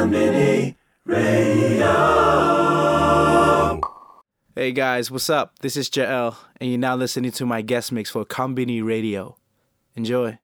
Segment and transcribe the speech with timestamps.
[0.00, 0.74] Radio.
[4.54, 5.58] Hey guys, what's up?
[5.58, 9.36] This is Jael, and you're now listening to my guest mix for Konbini Radio.
[9.96, 10.38] Enjoy.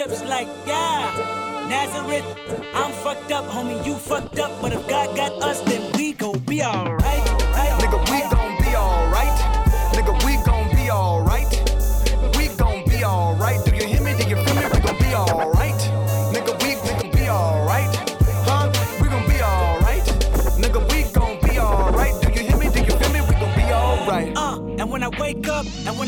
[0.00, 1.66] Chips like yeah.
[1.68, 2.24] Nazareth,
[2.72, 4.50] I'm fucked up, homie, you fucked up.
[4.62, 7.04] But if God got us, then we gon' be alright.
[7.04, 8.39] Right, Nigga, we gon'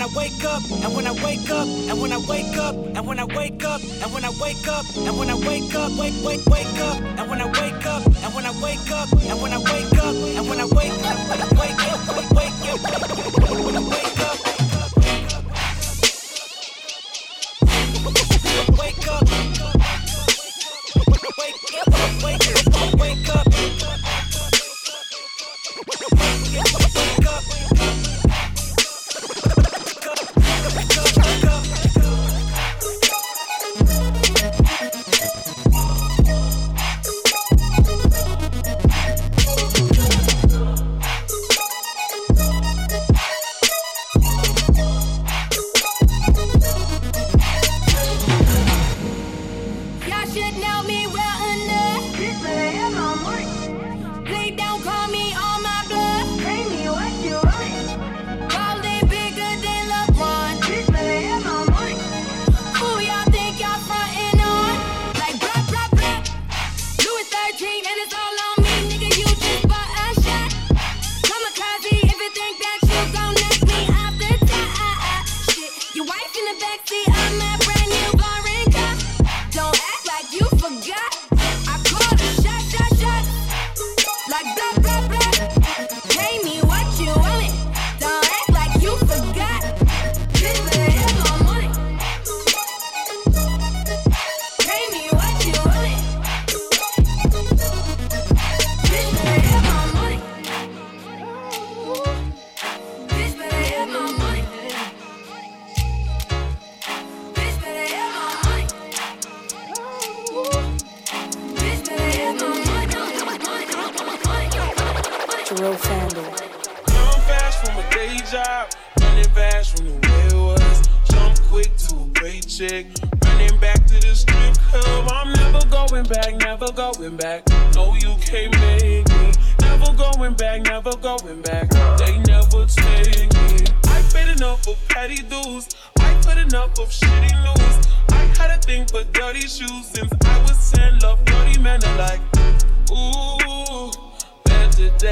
[0.03, 3.07] when I wake up, and when I wake up, and when I wake up, and
[3.07, 6.14] when I wake up, and when I wake up, and when I wake up, wake,
[6.24, 7.46] wake, wake up, and when I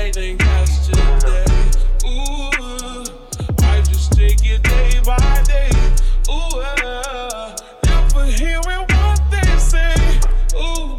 [0.01, 1.45] they think yesterday.
[2.07, 3.05] Ooh,
[3.63, 5.71] I just take it day by day.
[6.31, 7.55] Ooh, uh,
[7.85, 9.95] never hearing what they say.
[10.57, 10.99] Ooh,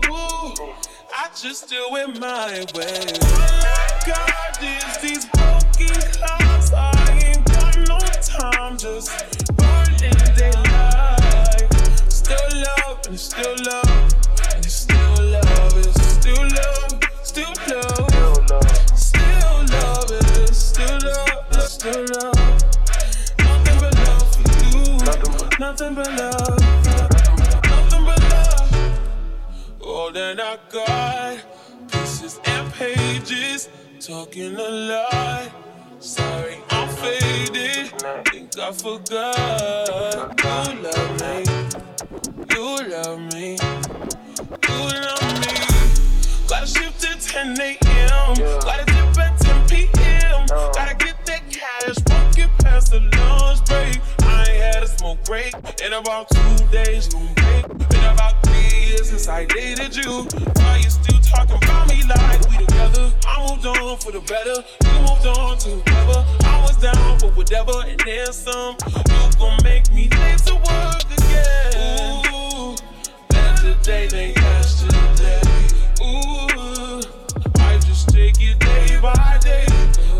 [1.15, 3.05] I just do it my way.
[4.05, 5.00] God is
[34.01, 35.51] talking a lot.
[35.99, 37.91] Sorry, I'm faded.
[38.31, 40.41] Think I forgot.
[40.41, 41.45] You love me.
[42.49, 43.57] You love me.
[44.67, 45.53] You love me.
[46.49, 48.35] Gotta shift at 10 a.m.
[48.61, 50.47] Gotta dip at 10 p.m.
[50.47, 54.01] Gotta get that cash, won't get past the lunch break.
[54.23, 55.53] I ain't had a smoke break
[55.85, 57.07] in about two days.
[57.07, 57.67] Gonna break.
[57.89, 58.40] Been about
[58.91, 60.27] years since I dated you.
[60.55, 63.11] Why you still talking about me like we together?
[63.25, 64.57] I moved on for the better.
[64.85, 66.25] You moved on to whoever.
[66.43, 68.75] I was down for whatever, and then some.
[68.87, 72.25] You gon' make me late to work again.
[72.33, 72.75] Ooh,
[73.29, 75.41] better today than yesterday.
[76.01, 77.01] Ooh,
[77.59, 79.65] I just take it day by day.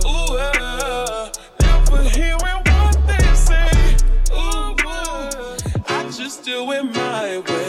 [0.05, 1.29] Ooh, uh,
[1.61, 3.97] never hearing what they say.
[4.33, 4.75] Ooh,
[5.87, 7.60] I just do it my way.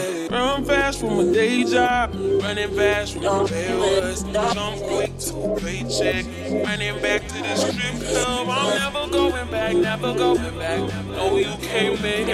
[1.12, 4.22] From a day job, running fast from the was.
[4.22, 6.24] Jump quick to paycheck,
[6.64, 8.48] running back to the strip club.
[8.48, 10.80] I'm never going back, never going back.
[11.08, 12.28] No, you can't make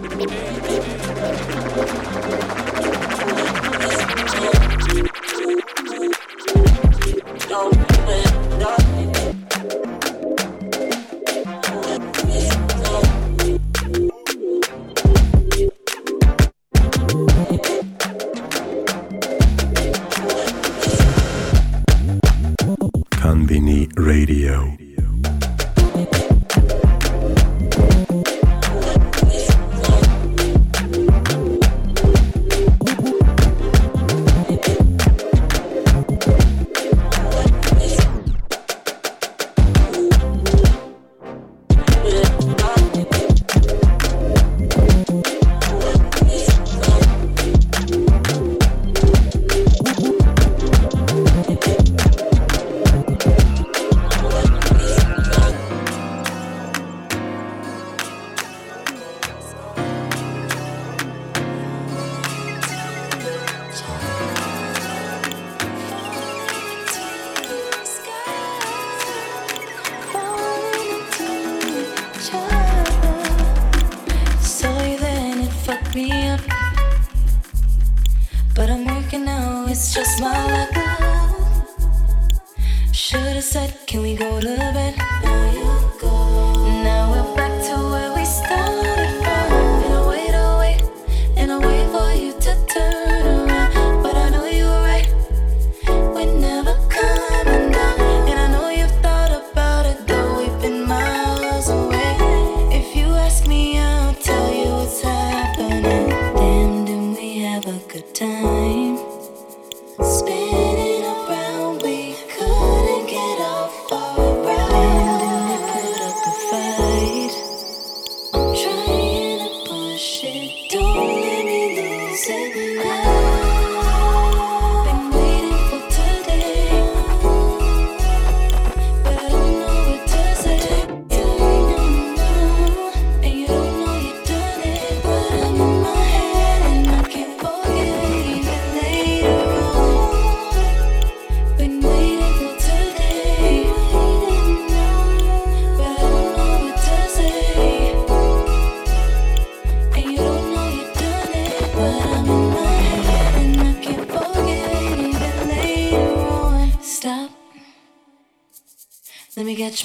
[0.00, 0.59] Conbini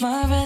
[0.02, 0.45] my.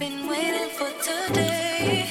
[0.00, 2.06] Been waiting for today,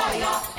[0.00, 0.49] fire.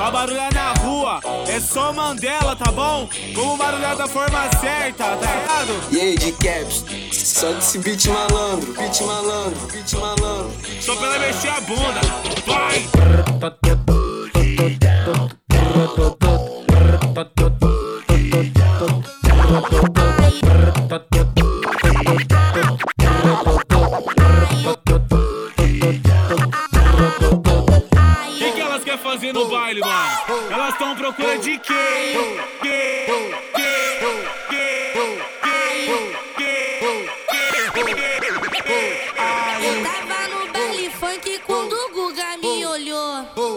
[0.00, 1.20] Pra barulhar na rua.
[1.46, 3.06] É só Mandela, tá bom?
[3.34, 5.78] Vamos barulhar da forma certa, tá ligado?
[5.92, 10.52] E aí, de caps, só desse beat malandro, beat malandro, beat malandro.
[10.80, 12.00] Só pela mexer a bunda.
[12.46, 12.88] Vai!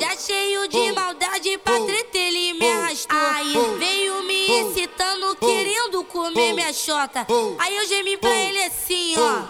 [0.03, 3.17] Já cheio de maldade pra treta, ele me arrastou.
[3.17, 7.25] Aí veio me excitando, querendo comer minha chota.
[7.57, 9.43] Aí eu gemi pra ele assim, ó.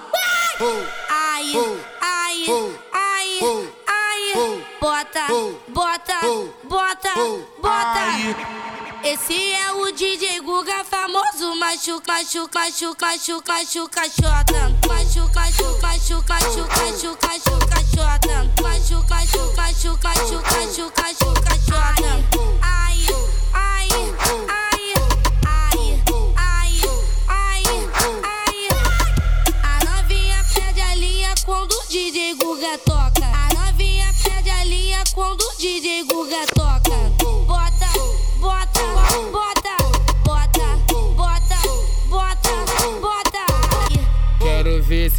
[1.10, 1.54] Ai,
[2.00, 2.46] ai,
[2.92, 3.40] ai,
[3.88, 4.64] ai.
[4.80, 5.26] Bota,
[5.70, 6.20] bota,
[6.66, 7.14] bota,
[7.60, 8.83] bota.
[9.04, 14.70] Esse é o DJ Guga famoso, machuca, machuca, machuca, machuca, machuca, chota.
[14.88, 18.62] Machuca, machuca, machuca, machuca, machuca, machuca, chota.
[18.62, 22.73] Machuca, machuca, machuca, machuca, machuca, machuca,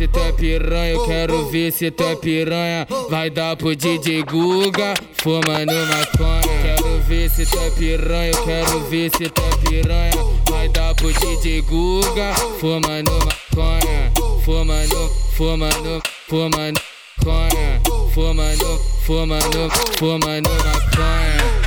[0.05, 2.87] se tu é piranha, eu quero ver se tu é piranha.
[3.09, 6.63] Vai dar pro DJ Guga, fumando maconha.
[6.63, 10.13] Quero ver se tu é piranha, eu quero ver se tu é piranha.
[10.51, 14.13] Vai dar pro DJ Guga, fumando maconha.
[14.45, 16.81] Fumando, fumando, fumando
[17.25, 17.81] maconha.
[18.13, 21.64] Fumando, fumando, fumando maconha.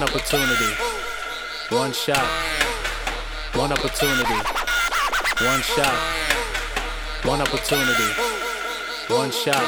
[0.00, 0.72] One opportunity.
[1.68, 2.26] One shot,
[3.54, 4.38] one opportunity.
[5.44, 5.94] One shot,
[7.26, 8.08] one opportunity.
[9.08, 9.62] One shot,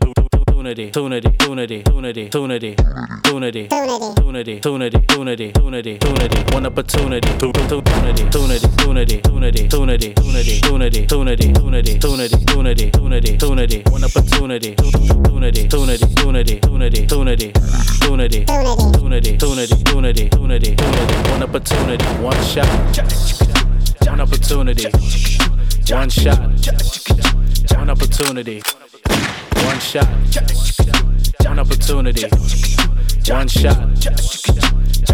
[0.61, 2.75] tunity, tunity, tunity, tunity, tunity,
[3.23, 3.69] tunity, tunity,
[4.21, 12.37] tunity, tunity, tunity, tunity, tunity, one opportunity, tunity, tunity, tunity, tunity, tunity, tunity, tunity, tunity,
[12.45, 17.57] tunity, tunity, tunity, one opportunity, tunity, tunity, tunity, tunity, tunity, tunity, tunity,
[18.05, 18.45] tunity,
[19.01, 22.45] tunity, tunity, tunity, tunity, tunity, one opportunity, tunity,
[24.05, 24.91] tunity, tunity, tunity, tunity,
[25.81, 26.37] tunity,
[27.67, 28.80] tunity, tunity,
[29.65, 30.09] one shot,
[31.45, 32.27] one opportunity.
[33.31, 33.77] One shot,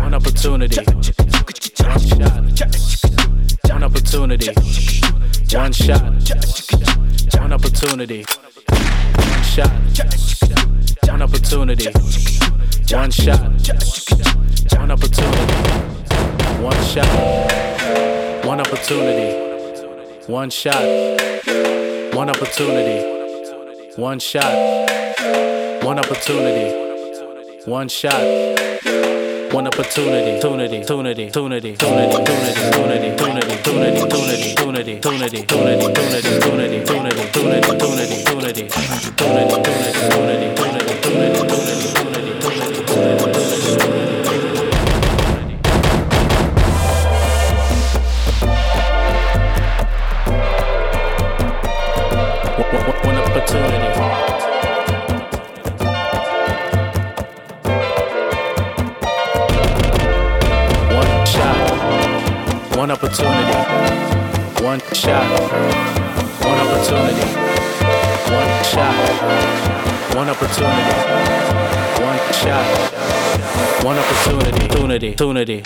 [0.00, 0.82] one opportunity.
[0.84, 2.32] One shot,
[3.68, 4.52] one opportunity.
[5.52, 6.02] One shot,
[7.38, 8.24] one opportunity.
[9.16, 9.72] One shot,
[11.08, 11.90] one opportunity.
[12.90, 13.40] One shot,
[14.78, 15.54] one opportunity.
[16.62, 17.08] One shot,
[18.44, 19.46] one opportunity.
[20.26, 20.84] One shot,
[22.14, 23.15] one opportunity.
[23.96, 24.52] One shot,
[25.82, 26.74] one opportunity.
[27.66, 28.12] One shot,
[29.52, 30.40] one opportunity.
[30.40, 36.78] Tunity, tunity, tunity, tunity, tunity, tunity, tunity, tunity, tunity, tunity, tunity, tunity, tunity, tunity, tunity,
[36.84, 37.65] tunity, tunity.
[75.16, 75.62] opportunity.